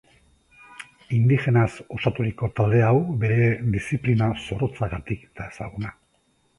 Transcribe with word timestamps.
Indigenaz 1.17 1.67
osaturiko 1.97 2.51
talde 2.61 2.81
hau 2.87 2.95
bere 3.27 3.47
diziplina 3.79 4.33
zorrotzagatik 4.49 5.33
da 5.39 5.51
ezaguna. 5.55 5.99